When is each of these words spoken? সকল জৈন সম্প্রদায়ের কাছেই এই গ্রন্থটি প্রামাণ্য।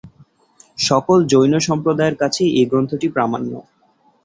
সকল 0.79 1.17
জৈন 1.31 1.53
সম্প্রদায়ের 1.67 2.15
কাছেই 2.21 2.49
এই 2.53 2.65
গ্রন্থটি 2.71 3.07
প্রামাণ্য। 3.15 3.51